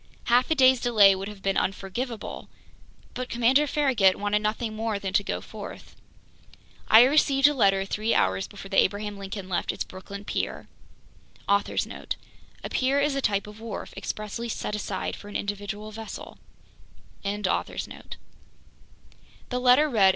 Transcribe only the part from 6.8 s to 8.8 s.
I received a letter three hours before